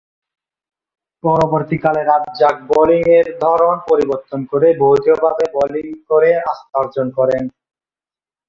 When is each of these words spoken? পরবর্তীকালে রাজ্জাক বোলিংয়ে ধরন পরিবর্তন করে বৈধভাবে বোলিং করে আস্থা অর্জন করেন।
পরবর্তীকালে 1.23 2.01
রাজ্জাক 2.03 2.55
বোলিংয়ে 2.69 3.19
ধরন 3.43 3.75
পরিবর্তন 3.89 4.39
করে 4.51 4.67
বৈধভাবে 4.81 5.45
বোলিং 5.55 5.87
করে 6.09 6.31
আস্থা 6.51 6.75
অর্জন 6.81 7.07
করেন। 7.17 7.43